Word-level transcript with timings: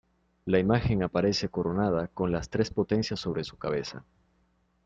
La 0.45 0.57
imagen 0.57 1.03
aparece 1.03 1.49
coronada 1.49 2.07
con 2.07 2.31
las 2.31 2.49
tres 2.49 2.71
potencias 2.71 3.19
sobre 3.19 3.43
su 3.43 3.57
cabeza. 3.59 4.03